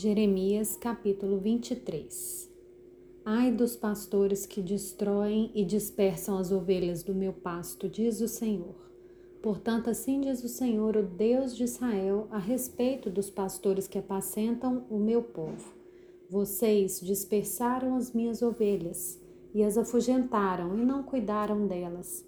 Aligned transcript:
Jeremias 0.00 0.76
capítulo 0.76 1.38
23 1.38 2.48
Ai 3.24 3.50
dos 3.50 3.74
pastores 3.74 4.46
que 4.46 4.62
destroem 4.62 5.50
e 5.52 5.64
dispersam 5.64 6.38
as 6.38 6.52
ovelhas 6.52 7.02
do 7.02 7.12
meu 7.12 7.32
pasto, 7.32 7.88
diz 7.88 8.20
o 8.20 8.28
Senhor. 8.28 8.76
Portanto, 9.42 9.90
assim 9.90 10.20
diz 10.20 10.44
o 10.44 10.48
Senhor, 10.48 10.96
o 10.96 11.02
Deus 11.02 11.56
de 11.56 11.64
Israel, 11.64 12.28
a 12.30 12.38
respeito 12.38 13.10
dos 13.10 13.28
pastores 13.28 13.88
que 13.88 13.98
apacentam 13.98 14.86
o 14.88 15.00
meu 15.00 15.20
povo. 15.20 15.74
Vocês 16.30 17.00
dispersaram 17.00 17.96
as 17.96 18.12
minhas 18.12 18.40
ovelhas 18.40 19.20
e 19.52 19.64
as 19.64 19.76
afugentaram 19.76 20.78
e 20.78 20.84
não 20.84 21.02
cuidaram 21.02 21.66
delas. 21.66 22.24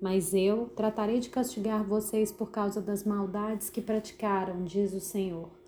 Mas 0.00 0.32
eu 0.32 0.70
tratarei 0.74 1.20
de 1.20 1.28
castigar 1.28 1.84
vocês 1.84 2.32
por 2.32 2.50
causa 2.50 2.80
das 2.80 3.04
maldades 3.04 3.68
que 3.68 3.82
praticaram, 3.82 4.64
diz 4.64 4.94
o 4.94 5.00
Senhor. 5.00 5.59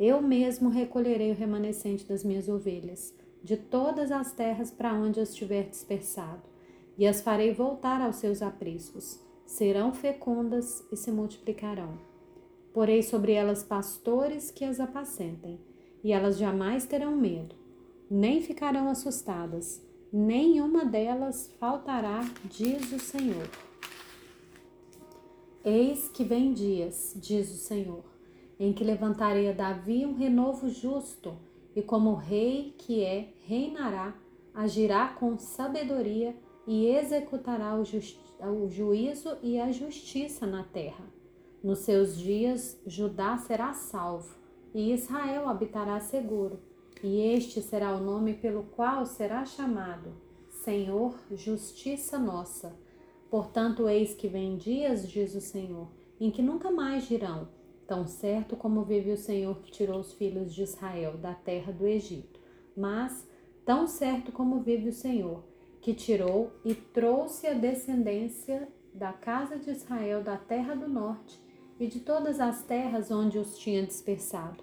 Eu 0.00 0.22
mesmo 0.22 0.70
recolherei 0.70 1.30
o 1.30 1.34
remanescente 1.34 2.06
das 2.06 2.24
minhas 2.24 2.48
ovelhas, 2.48 3.14
de 3.44 3.54
todas 3.54 4.10
as 4.10 4.32
terras 4.32 4.70
para 4.70 4.94
onde 4.94 5.20
as 5.20 5.34
tiver 5.34 5.68
dispersado, 5.68 6.40
e 6.96 7.06
as 7.06 7.20
farei 7.20 7.52
voltar 7.52 8.00
aos 8.00 8.16
seus 8.16 8.40
apriscos. 8.40 9.20
Serão 9.44 9.92
fecundas 9.92 10.82
e 10.90 10.96
se 10.96 11.12
multiplicarão. 11.12 11.98
Porei 12.72 13.02
sobre 13.02 13.32
elas 13.32 13.62
pastores 13.62 14.50
que 14.50 14.64
as 14.64 14.80
apacentem, 14.80 15.60
e 16.02 16.12
elas 16.12 16.38
jamais 16.38 16.86
terão 16.86 17.14
medo, 17.14 17.54
nem 18.10 18.40
ficarão 18.40 18.88
assustadas, 18.88 19.84
nenhuma 20.10 20.86
delas 20.86 21.52
faltará, 21.60 22.20
diz 22.44 22.90
o 22.90 22.98
Senhor. 22.98 23.50
Eis 25.62 26.08
que 26.08 26.24
vem 26.24 26.54
dias, 26.54 27.14
diz 27.20 27.50
o 27.50 27.58
Senhor 27.58 28.09
em 28.60 28.74
que 28.74 28.84
levantarei 28.84 29.48
a 29.48 29.52
Davi 29.52 30.04
um 30.04 30.14
renovo 30.14 30.68
justo, 30.68 31.36
e 31.74 31.80
como 31.80 32.14
rei 32.14 32.74
que 32.76 33.02
é, 33.02 33.32
reinará, 33.46 34.14
agirá 34.54 35.08
com 35.08 35.38
sabedoria 35.38 36.36
e 36.66 36.86
executará 36.86 37.74
o, 37.74 37.82
o 37.82 38.68
juízo 38.68 39.38
e 39.42 39.58
a 39.58 39.72
justiça 39.72 40.46
na 40.46 40.62
terra. 40.62 41.04
Nos 41.64 41.78
seus 41.78 42.18
dias, 42.18 42.78
Judá 42.86 43.38
será 43.38 43.72
salvo, 43.72 44.36
e 44.74 44.92
Israel 44.92 45.48
habitará 45.48 45.98
seguro, 45.98 46.60
e 47.02 47.20
este 47.22 47.62
será 47.62 47.96
o 47.96 48.00
nome 48.00 48.34
pelo 48.34 48.64
qual 48.64 49.06
será 49.06 49.46
chamado 49.46 50.12
Senhor, 50.62 51.14
justiça 51.32 52.18
nossa. 52.18 52.78
Portanto, 53.30 53.88
eis 53.88 54.12
que 54.12 54.28
vem 54.28 54.58
dias, 54.58 55.08
diz 55.08 55.34
o 55.34 55.40
Senhor, 55.40 55.88
em 56.20 56.30
que 56.30 56.42
nunca 56.42 56.70
mais 56.70 57.08
dirão: 57.08 57.48
tão 57.90 58.06
certo 58.06 58.54
como 58.54 58.84
vive 58.84 59.10
o 59.10 59.16
Senhor 59.16 59.58
que 59.62 59.72
tirou 59.72 59.98
os 59.98 60.12
filhos 60.12 60.54
de 60.54 60.62
Israel 60.62 61.16
da 61.16 61.34
terra 61.34 61.72
do 61.72 61.88
Egito, 61.88 62.38
mas 62.76 63.28
tão 63.64 63.88
certo 63.88 64.30
como 64.30 64.60
vive 64.60 64.90
o 64.90 64.92
Senhor 64.92 65.42
que 65.80 65.92
tirou 65.92 66.52
e 66.64 66.72
trouxe 66.72 67.48
a 67.48 67.52
descendência 67.52 68.68
da 68.94 69.12
casa 69.12 69.58
de 69.58 69.72
Israel 69.72 70.22
da 70.22 70.36
terra 70.36 70.76
do 70.76 70.88
norte 70.88 71.42
e 71.80 71.88
de 71.88 71.98
todas 71.98 72.38
as 72.38 72.62
terras 72.62 73.10
onde 73.10 73.40
os 73.40 73.58
tinha 73.58 73.84
dispersado, 73.84 74.62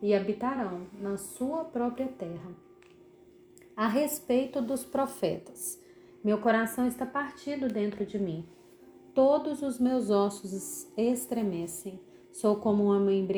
e 0.00 0.14
habitarão 0.14 0.86
na 0.98 1.18
sua 1.18 1.66
própria 1.66 2.08
terra. 2.08 2.52
A 3.76 3.86
respeito 3.86 4.62
dos 4.62 4.82
profetas, 4.82 5.78
meu 6.24 6.38
coração 6.38 6.86
está 6.86 7.04
partido 7.04 7.68
dentro 7.68 8.06
de 8.06 8.18
mim. 8.18 8.48
Todos 9.12 9.60
os 9.60 9.78
meus 9.78 10.08
ossos 10.08 10.90
estremecem 10.96 12.00
Sou 12.32 12.56
como 12.56 12.84
um 12.84 12.86
homem 12.86 13.28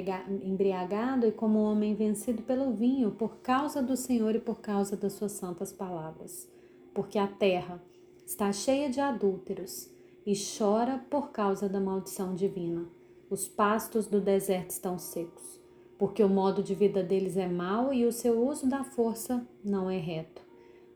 embriagado 0.45 1.27
e 1.27 1.33
como 1.33 1.59
um 1.59 1.65
homem 1.65 1.97
vencido 1.97 2.43
pelo 2.43 2.73
vinho, 2.73 3.11
por 3.11 3.39
causa 3.39 3.83
do 3.83 3.97
Senhor 3.97 4.37
e 4.37 4.41
por 4.41 4.61
causa 4.61 4.97
das 4.97 5.15
suas 5.15 5.33
santas 5.33 5.73
palavras. 5.73 6.49
Porque 6.95 7.19
a 7.19 7.27
terra 7.27 7.83
está 8.25 8.53
cheia 8.53 8.89
de 8.89 9.01
adúlteros 9.01 9.91
e 10.25 10.33
chora 10.35 11.05
por 11.11 11.33
causa 11.33 11.69
da 11.69 11.81
maldição 11.81 12.37
divina. 12.37 12.87
Os 13.29 13.49
pastos 13.49 14.07
do 14.07 14.21
deserto 14.21 14.71
estão 14.71 14.97
secos, 14.97 15.61
porque 15.99 16.23
o 16.23 16.29
modo 16.29 16.63
de 16.63 16.73
vida 16.73 17.03
deles 17.03 17.37
é 17.37 17.49
mau 17.49 17.93
e 17.93 18.07
o 18.07 18.13
seu 18.13 18.47
uso 18.47 18.69
da 18.69 18.85
força 18.85 19.45
não 19.65 19.91
é 19.91 19.99
reto. 19.99 20.41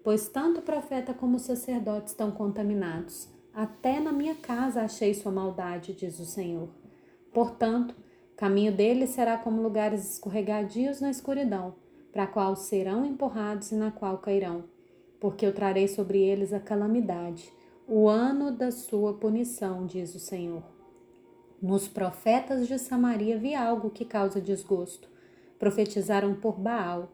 Pois 0.04 0.28
tanto 0.28 0.60
o 0.60 0.62
profeta 0.62 1.12
como 1.12 1.36
o 1.36 1.40
sacerdote 1.40 2.10
estão 2.10 2.30
contaminados. 2.30 3.28
Até 3.52 3.98
na 3.98 4.12
minha 4.12 4.36
casa 4.36 4.82
achei 4.82 5.12
sua 5.12 5.32
maldade, 5.32 5.94
diz 5.94 6.20
o 6.20 6.24
Senhor. 6.24 6.68
Portanto, 7.32 7.94
caminho 8.36 8.72
deles 8.72 9.10
será 9.10 9.36
como 9.36 9.62
lugares 9.62 10.12
escorregadios 10.12 11.00
na 11.00 11.10
escuridão, 11.10 11.74
para 12.12 12.26
qual 12.26 12.56
serão 12.56 13.04
empurrados 13.04 13.70
e 13.72 13.74
na 13.74 13.90
qual 13.90 14.18
cairão, 14.18 14.64
porque 15.20 15.44
eu 15.44 15.52
trarei 15.52 15.88
sobre 15.88 16.20
eles 16.20 16.52
a 16.52 16.60
calamidade, 16.60 17.52
o 17.86 18.08
ano 18.08 18.50
da 18.50 18.70
sua 18.70 19.14
punição, 19.14 19.86
diz 19.86 20.14
o 20.14 20.18
Senhor. 20.18 20.62
Nos 21.60 21.88
profetas 21.88 22.68
de 22.68 22.78
Samaria 22.78 23.36
vi 23.36 23.54
algo 23.54 23.90
que 23.90 24.04
causa 24.04 24.40
desgosto. 24.40 25.08
Profetizaram 25.58 26.34
por 26.34 26.56
Baal 26.56 27.08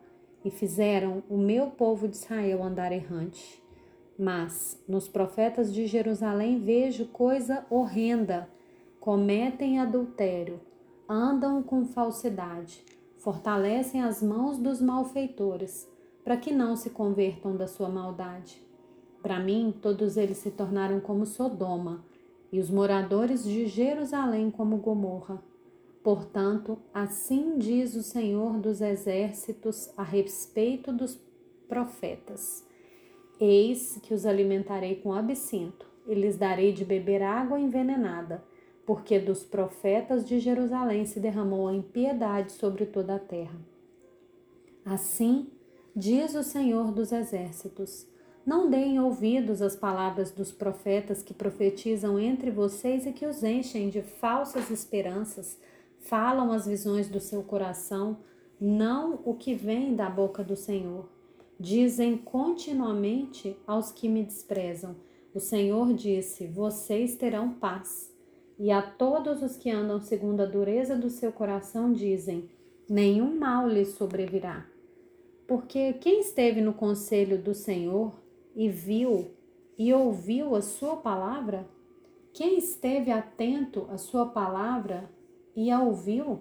e 0.44 0.50
fizeram 0.50 1.22
o 1.30 1.38
meu 1.38 1.68
povo 1.68 2.06
de 2.06 2.16
Israel 2.16 2.62
andar 2.62 2.92
errante. 2.92 3.62
Mas 4.18 4.78
nos 4.86 5.08
profetas 5.08 5.72
de 5.72 5.86
Jerusalém 5.86 6.60
vejo 6.60 7.06
coisa 7.06 7.64
horrenda 7.70 8.48
cometem 9.04 9.78
adultério, 9.78 10.58
andam 11.06 11.62
com 11.62 11.84
falsidade, 11.84 12.82
fortalecem 13.18 14.02
as 14.02 14.22
mãos 14.22 14.56
dos 14.56 14.80
malfeitores, 14.80 15.86
para 16.24 16.38
que 16.38 16.50
não 16.50 16.74
se 16.74 16.88
convertam 16.88 17.54
da 17.54 17.66
sua 17.66 17.90
maldade. 17.90 18.66
Para 19.22 19.38
mim, 19.38 19.74
todos 19.82 20.16
eles 20.16 20.38
se 20.38 20.50
tornaram 20.50 21.00
como 21.00 21.26
Sodoma, 21.26 22.02
e 22.50 22.58
os 22.58 22.70
moradores 22.70 23.44
de 23.44 23.66
Jerusalém 23.66 24.50
como 24.50 24.78
Gomorra. 24.78 25.38
Portanto, 26.02 26.78
assim 26.94 27.58
diz 27.58 27.94
o 27.96 28.02
Senhor 28.02 28.56
dos 28.56 28.80
Exércitos 28.80 29.92
a 29.98 30.02
respeito 30.02 30.90
dos 30.90 31.20
profetas: 31.68 32.66
Eis 33.38 34.00
que 34.02 34.14
os 34.14 34.24
alimentarei 34.24 34.94
com 34.94 35.12
absinto, 35.12 35.86
e 36.06 36.14
lhes 36.14 36.38
darei 36.38 36.72
de 36.72 36.86
beber 36.86 37.22
água 37.22 37.60
envenenada 37.60 38.42
porque 38.86 39.18
dos 39.18 39.42
profetas 39.42 40.26
de 40.26 40.38
Jerusalém 40.38 41.06
se 41.06 41.18
derramou 41.18 41.68
a 41.68 41.74
impiedade 41.74 42.52
sobre 42.52 42.84
toda 42.86 43.14
a 43.16 43.18
terra. 43.18 43.58
Assim 44.84 45.48
diz 45.96 46.34
o 46.34 46.42
Senhor 46.42 46.92
dos 46.92 47.12
Exércitos: 47.12 48.06
Não 48.44 48.68
deem 48.68 49.00
ouvidos 49.00 49.62
às 49.62 49.74
palavras 49.74 50.30
dos 50.30 50.52
profetas 50.52 51.22
que 51.22 51.32
profetizam 51.32 52.18
entre 52.18 52.50
vocês 52.50 53.06
e 53.06 53.12
que 53.12 53.26
os 53.26 53.42
enchem 53.42 53.88
de 53.88 54.02
falsas 54.02 54.70
esperanças, 54.70 55.58
falam 56.00 56.52
as 56.52 56.66
visões 56.66 57.08
do 57.08 57.20
seu 57.20 57.42
coração, 57.42 58.18
não 58.60 59.20
o 59.24 59.34
que 59.34 59.54
vem 59.54 59.96
da 59.96 60.10
boca 60.10 60.44
do 60.44 60.56
Senhor. 60.56 61.08
Dizem 61.58 62.18
continuamente 62.18 63.56
aos 63.66 63.90
que 63.90 64.08
me 64.08 64.22
desprezam: 64.22 64.96
O 65.32 65.40
Senhor 65.40 65.94
disse: 65.94 66.46
Vocês 66.46 67.16
terão 67.16 67.54
paz. 67.54 68.13
E 68.58 68.70
a 68.70 68.80
todos 68.80 69.42
os 69.42 69.56
que 69.56 69.70
andam 69.70 70.00
segundo 70.00 70.40
a 70.40 70.46
dureza 70.46 70.96
do 70.96 71.10
seu 71.10 71.32
coração 71.32 71.92
dizem: 71.92 72.48
nenhum 72.88 73.36
mal 73.38 73.68
lhes 73.68 73.88
sobrevirá. 73.88 74.66
Porque 75.46 75.94
quem 75.94 76.20
esteve 76.20 76.60
no 76.60 76.72
conselho 76.72 77.36
do 77.40 77.54
Senhor 77.54 78.14
e 78.54 78.68
viu 78.68 79.32
e 79.76 79.92
ouviu 79.92 80.54
a 80.54 80.62
sua 80.62 80.96
palavra? 80.96 81.68
Quem 82.32 82.58
esteve 82.58 83.10
atento 83.10 83.86
à 83.90 83.98
sua 83.98 84.26
palavra 84.26 85.10
e 85.54 85.70
a 85.70 85.80
ouviu? 85.82 86.40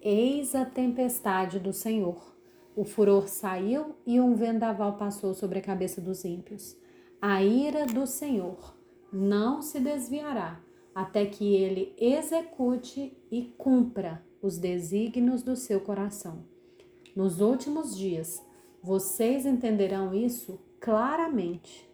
Eis 0.00 0.54
a 0.54 0.64
tempestade 0.64 1.58
do 1.58 1.72
Senhor. 1.72 2.32
O 2.74 2.84
furor 2.84 3.28
saiu 3.28 3.94
e 4.06 4.18
um 4.18 4.34
vendaval 4.34 4.96
passou 4.96 5.34
sobre 5.34 5.58
a 5.58 5.62
cabeça 5.62 6.00
dos 6.00 6.24
ímpios. 6.24 6.76
A 7.20 7.42
ira 7.42 7.84
do 7.86 8.06
Senhor 8.06 8.74
não 9.12 9.60
se 9.60 9.78
desviará 9.78 10.58
até 10.94 11.26
que 11.26 11.54
ele 11.54 11.94
execute 11.98 13.16
e 13.30 13.42
cumpra 13.56 14.22
os 14.40 14.58
desígnios 14.58 15.42
do 15.42 15.56
seu 15.56 15.80
coração. 15.80 16.44
Nos 17.14 17.40
últimos 17.40 17.96
dias, 17.96 18.42
vocês 18.82 19.46
entenderão 19.46 20.14
isso 20.14 20.58
claramente. 20.80 21.88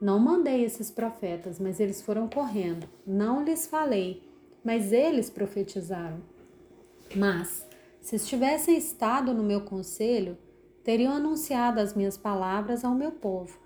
Não 0.00 0.18
mandei 0.18 0.64
esses 0.64 0.90
profetas, 0.90 1.60
mas 1.60 1.78
eles 1.78 2.00
foram 2.00 2.28
correndo. 2.28 2.88
Não 3.06 3.44
lhes 3.44 3.66
falei, 3.66 4.22
mas 4.64 4.92
eles 4.92 5.28
profetizaram. 5.28 6.20
Mas, 7.14 7.66
se 8.00 8.16
estivessem 8.16 8.78
estado 8.78 9.34
no 9.34 9.42
meu 9.42 9.60
conselho, 9.60 10.38
teriam 10.82 11.12
anunciado 11.12 11.80
as 11.80 11.94
minhas 11.94 12.16
palavras 12.16 12.84
ao 12.84 12.94
meu 12.94 13.12
povo 13.12 13.58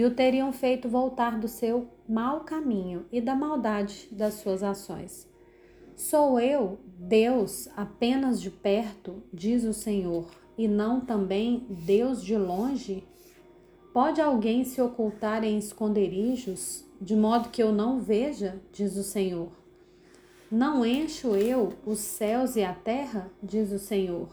e 0.00 0.04
o 0.04 0.14
teriam 0.14 0.50
feito 0.50 0.88
voltar 0.88 1.38
do 1.38 1.46
seu 1.46 1.86
mau 2.08 2.40
caminho 2.40 3.04
e 3.12 3.20
da 3.20 3.34
maldade 3.34 4.08
das 4.10 4.32
suas 4.32 4.62
ações. 4.62 5.28
Sou 5.94 6.40
eu, 6.40 6.80
Deus, 6.96 7.68
apenas 7.76 8.40
de 8.40 8.50
perto, 8.50 9.22
diz 9.30 9.62
o 9.62 9.74
Senhor, 9.74 10.26
e 10.56 10.66
não 10.66 11.02
também 11.02 11.66
Deus 11.68 12.24
de 12.24 12.34
longe? 12.34 13.06
Pode 13.92 14.22
alguém 14.22 14.64
se 14.64 14.80
ocultar 14.80 15.44
em 15.44 15.58
esconderijos, 15.58 16.82
de 16.98 17.14
modo 17.14 17.50
que 17.50 17.62
eu 17.62 17.70
não 17.70 18.00
veja, 18.00 18.58
diz 18.72 18.96
o 18.96 19.02
Senhor? 19.02 19.50
Não 20.50 20.82
encho 20.82 21.36
eu 21.36 21.74
os 21.84 21.98
céus 21.98 22.56
e 22.56 22.64
a 22.64 22.72
terra, 22.72 23.30
diz 23.42 23.70
o 23.70 23.78
Senhor. 23.78 24.30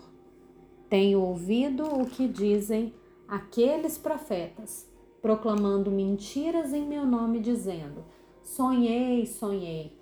Tenho 0.90 1.20
ouvido 1.20 1.84
o 1.84 2.06
que 2.06 2.26
dizem 2.26 2.94
aqueles 3.28 3.98
profetas, 3.98 4.88
proclamando 5.22 5.92
mentiras 5.92 6.74
em 6.74 6.86
meu 6.86 7.06
nome, 7.06 7.40
dizendo: 7.40 8.04
Sonhei, 8.42 9.26
sonhei. 9.26 9.98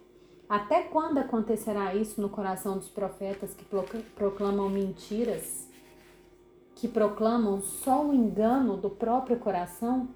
Até 0.47 0.83
quando 0.83 1.17
acontecerá 1.17 1.95
isso 1.95 2.21
no 2.21 2.29
coração 2.29 2.77
dos 2.77 2.87
profetas 2.87 3.55
que 3.55 3.65
proclamam 4.15 4.69
mentiras, 4.69 5.67
que 6.75 6.87
proclamam 6.87 7.61
só 7.61 8.05
o 8.05 8.13
engano 8.13 8.77
do 8.77 8.89
próprio 8.89 9.39
coração? 9.39 10.07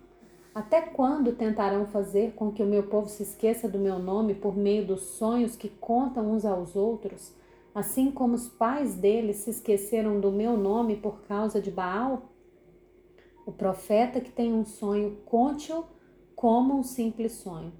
Até 0.53 0.81
quando 0.81 1.31
tentarão 1.31 1.87
fazer 1.87 2.33
com 2.33 2.51
que 2.51 2.61
o 2.61 2.65
meu 2.67 2.83
povo 2.83 3.07
se 3.07 3.23
esqueça 3.23 3.67
do 3.67 3.79
meu 3.79 3.97
nome 3.97 4.35
por 4.35 4.55
meio 4.55 4.85
dos 4.85 5.01
sonhos 5.01 5.55
que 5.55 5.69
contam 5.69 6.31
uns 6.31 6.45
aos 6.45 6.75
outros, 6.75 7.33
assim 7.73 8.11
como 8.11 8.35
os 8.35 8.47
pais 8.47 8.95
deles 8.95 9.37
se 9.37 9.49
esqueceram 9.49 10.19
do 10.19 10.31
meu 10.31 10.57
nome 10.57 10.95
por 10.95 11.21
causa 11.21 11.61
de 11.61 11.71
Baal? 11.71 12.28
O 13.49 13.51
profeta 13.51 14.21
que 14.21 14.31
tem 14.31 14.53
um 14.53 14.63
sonho, 14.63 15.17
conte-o 15.25 15.83
como 16.35 16.77
um 16.77 16.83
simples 16.83 17.31
sonho. 17.31 17.73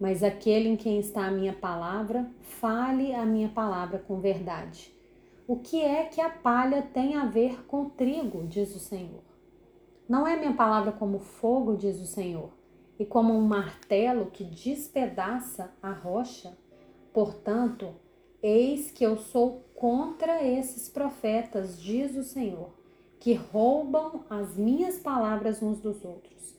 Mas 0.00 0.20
aquele 0.20 0.68
em 0.68 0.74
quem 0.74 0.98
está 0.98 1.26
a 1.26 1.30
minha 1.30 1.52
palavra, 1.52 2.28
fale 2.40 3.14
a 3.14 3.24
minha 3.24 3.48
palavra 3.48 4.00
com 4.00 4.18
verdade. 4.18 4.92
O 5.46 5.54
que 5.54 5.80
é 5.80 6.06
que 6.06 6.20
a 6.20 6.28
palha 6.28 6.82
tem 6.82 7.14
a 7.14 7.24
ver 7.24 7.64
com 7.66 7.82
o 7.82 7.90
trigo, 7.90 8.48
diz 8.48 8.74
o 8.74 8.80
Senhor? 8.80 9.22
Não 10.08 10.26
é 10.26 10.36
minha 10.36 10.54
palavra 10.54 10.90
como 10.90 11.20
fogo, 11.20 11.76
diz 11.76 12.00
o 12.00 12.06
Senhor, 12.06 12.50
e 12.98 13.06
como 13.06 13.32
um 13.32 13.42
martelo 13.42 14.26
que 14.26 14.42
despedaça 14.42 15.72
a 15.80 15.92
rocha? 15.92 16.58
Portanto, 17.12 17.94
eis 18.42 18.90
que 18.90 19.04
eu 19.06 19.16
sou 19.16 19.62
contra 19.76 20.42
esses 20.42 20.88
profetas, 20.88 21.80
diz 21.80 22.16
o 22.16 22.24
Senhor, 22.24 22.81
que 23.22 23.34
roubam 23.34 24.24
as 24.28 24.56
minhas 24.56 24.98
palavras 24.98 25.62
uns 25.62 25.78
dos 25.78 26.04
outros. 26.04 26.56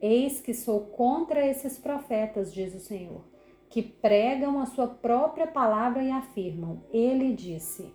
Eis 0.00 0.40
que 0.40 0.54
sou 0.54 0.82
contra 0.82 1.44
esses 1.44 1.76
profetas, 1.76 2.54
diz 2.54 2.72
o 2.72 2.78
Senhor, 2.78 3.22
que 3.68 3.82
pregam 3.82 4.60
a 4.60 4.66
sua 4.66 4.86
própria 4.86 5.48
palavra 5.48 6.04
e 6.04 6.12
afirmam: 6.12 6.84
Ele 6.92 7.32
disse. 7.32 7.92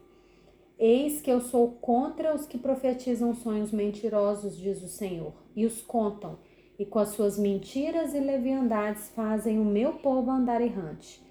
Eis 0.77 1.21
que 1.21 1.31
eu 1.31 1.39
sou 1.39 1.71
contra 1.79 2.35
os 2.35 2.45
que 2.45 2.57
profetizam 2.57 3.33
sonhos 3.33 3.71
mentirosos, 3.71 4.57
diz 4.57 4.83
o 4.83 4.89
Senhor, 4.89 5.31
e 5.55 5.65
os 5.65 5.81
contam, 5.81 6.39
e 6.77 6.85
com 6.85 6.99
as 6.99 7.09
suas 7.09 7.39
mentiras 7.39 8.13
e 8.13 8.19
leviandades 8.19 9.07
fazem 9.15 9.57
o 9.57 9.65
meu 9.65 9.93
povo 9.93 10.29
andar 10.29 10.59
errante. 10.59 11.23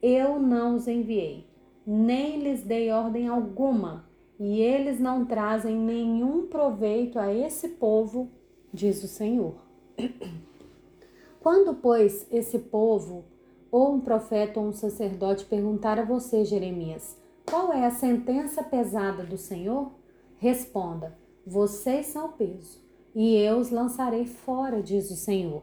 Eu 0.00 0.38
não 0.38 0.76
os 0.76 0.86
enviei, 0.86 1.44
nem 1.84 2.38
lhes 2.38 2.62
dei 2.62 2.92
ordem 2.92 3.26
alguma, 3.26 4.05
e 4.38 4.60
eles 4.60 5.00
não 5.00 5.24
trazem 5.24 5.76
nenhum 5.76 6.46
proveito 6.46 7.18
a 7.18 7.32
esse 7.32 7.68
povo, 7.68 8.30
diz 8.72 9.02
o 9.02 9.08
Senhor. 9.08 9.54
Quando, 11.40 11.74
pois, 11.74 12.26
esse 12.30 12.58
povo, 12.58 13.24
ou 13.70 13.94
um 13.94 14.00
profeta 14.00 14.60
ou 14.60 14.66
um 14.66 14.72
sacerdote 14.72 15.44
perguntar 15.44 15.98
a 15.98 16.04
você, 16.04 16.44
Jeremias, 16.44 17.16
qual 17.44 17.72
é 17.72 17.84
a 17.86 17.90
sentença 17.90 18.62
pesada 18.62 19.22
do 19.22 19.38
Senhor? 19.38 19.92
Responda: 20.38 21.16
Vocês 21.46 22.06
são 22.06 22.26
o 22.26 22.32
peso, 22.32 22.80
e 23.14 23.36
eu 23.36 23.58
os 23.58 23.70
lançarei 23.70 24.26
fora, 24.26 24.82
diz 24.82 25.10
o 25.10 25.16
Senhor. 25.16 25.62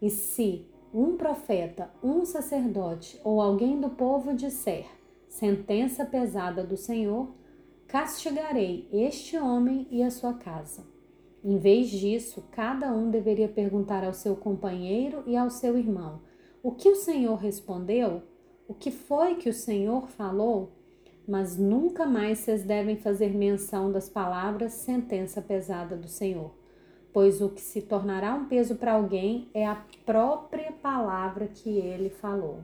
E 0.00 0.08
se 0.08 0.66
um 0.94 1.16
profeta, 1.16 1.90
um 2.02 2.24
sacerdote 2.24 3.20
ou 3.22 3.40
alguém 3.40 3.80
do 3.80 3.90
povo 3.90 4.34
disser 4.34 4.86
sentença 5.28 6.04
pesada 6.04 6.64
do 6.64 6.76
Senhor, 6.76 7.28
castigarei 7.90 8.88
este 8.92 9.36
homem 9.36 9.84
e 9.90 10.00
a 10.00 10.12
sua 10.12 10.34
casa. 10.34 10.86
Em 11.42 11.58
vez 11.58 11.90
disso, 11.90 12.44
cada 12.52 12.92
um 12.92 13.10
deveria 13.10 13.48
perguntar 13.48 14.04
ao 14.04 14.14
seu 14.14 14.36
companheiro 14.36 15.24
e 15.26 15.36
ao 15.36 15.50
seu 15.50 15.76
irmão: 15.76 16.20
O 16.62 16.70
que 16.70 16.88
o 16.88 16.94
Senhor 16.94 17.34
respondeu? 17.34 18.22
O 18.68 18.74
que 18.74 18.92
foi 18.92 19.34
que 19.34 19.48
o 19.48 19.52
Senhor 19.52 20.06
falou? 20.06 20.70
Mas 21.26 21.56
nunca 21.56 22.06
mais 22.06 22.38
vocês 22.38 22.62
devem 22.62 22.96
fazer 22.96 23.34
menção 23.34 23.90
das 23.90 24.08
palavras 24.08 24.72
sentença 24.72 25.42
pesada 25.42 25.96
do 25.96 26.06
Senhor, 26.06 26.52
pois 27.12 27.40
o 27.40 27.48
que 27.48 27.60
se 27.60 27.82
tornará 27.82 28.34
um 28.34 28.44
peso 28.46 28.76
para 28.76 28.92
alguém 28.92 29.48
é 29.52 29.66
a 29.66 29.84
própria 30.06 30.70
palavra 30.70 31.48
que 31.48 31.70
ele 31.70 32.08
falou. 32.08 32.60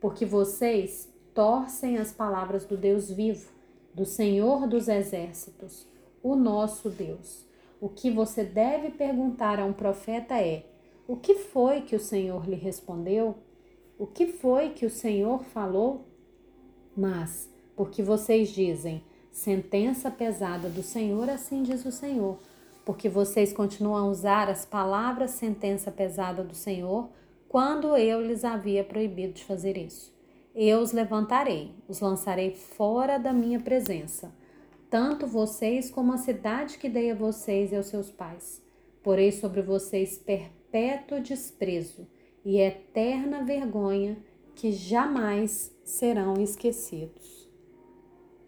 Porque 0.00 0.26
vocês 0.26 1.08
torcem 1.32 1.96
as 1.96 2.12
palavras 2.12 2.64
do 2.64 2.76
Deus 2.76 3.08
vivo, 3.08 3.57
do 3.98 4.06
Senhor 4.06 4.66
dos 4.66 4.88
exércitos, 4.88 5.86
o 6.22 6.34
nosso 6.34 6.88
Deus 6.88 7.48
o 7.80 7.88
que 7.88 8.10
você 8.10 8.42
deve 8.42 8.90
perguntar 8.90 9.60
a 9.60 9.64
um 9.64 9.72
profeta 9.72 10.40
é: 10.40 10.64
o 11.06 11.16
que 11.16 11.34
foi 11.34 11.82
que 11.82 11.94
o 11.94 12.00
Senhor 12.00 12.48
lhe 12.48 12.56
respondeu? 12.56 13.36
O 13.98 14.06
que 14.06 14.26
foi 14.26 14.70
que 14.70 14.86
o 14.86 14.90
Senhor 14.90 15.44
falou? 15.44 16.04
Mas, 16.96 17.48
porque 17.76 18.02
vocês 18.02 18.50
dizem, 18.50 19.02
sentença 19.30 20.10
pesada 20.10 20.68
do 20.68 20.82
Senhor, 20.82 21.28
assim 21.28 21.62
diz 21.62 21.84
o 21.84 21.92
Senhor, 21.92 22.38
porque 22.84 23.08
vocês 23.08 23.52
continuam 23.52 23.96
a 23.96 24.08
usar 24.08 24.48
as 24.48 24.64
palavras 24.64 25.32
sentença 25.32 25.90
pesada 25.90 26.42
do 26.42 26.54
Senhor, 26.54 27.08
quando 27.48 27.96
eu 27.96 28.20
lhes 28.20 28.44
havia 28.44 28.82
proibido 28.82 29.34
de 29.34 29.44
fazer 29.44 29.76
isso. 29.76 30.12
Eu 30.60 30.80
os 30.80 30.90
levantarei, 30.92 31.70
os 31.88 32.00
lançarei 32.00 32.50
fora 32.50 33.16
da 33.16 33.32
minha 33.32 33.60
presença 33.60 34.32
tanto 34.90 35.26
vocês 35.26 35.90
como 35.90 36.12
a 36.12 36.16
cidade 36.16 36.78
que 36.78 36.88
dei 36.88 37.10
a 37.10 37.14
vocês 37.14 37.72
e 37.72 37.76
aos 37.76 37.86
seus 37.86 38.10
pais. 38.10 38.62
Porei 39.02 39.30
sobre 39.30 39.60
vocês 39.60 40.16
perpétuo 40.16 41.20
desprezo 41.20 42.06
e 42.44 42.58
eterna 42.58 43.44
vergonha 43.44 44.16
que 44.54 44.72
jamais 44.72 45.74
serão 45.84 46.34
esquecidos. 46.40 47.37